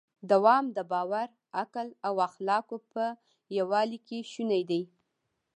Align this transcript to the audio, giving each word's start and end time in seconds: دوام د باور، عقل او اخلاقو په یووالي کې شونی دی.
دوام 0.31 0.65
د 0.75 0.79
باور، 0.91 1.29
عقل 1.61 1.87
او 2.07 2.13
اخلاقو 2.27 2.77
په 2.91 3.03
یووالي 3.57 3.99
کې 4.07 4.19
شونی 4.31 4.63
دی. 4.69 4.83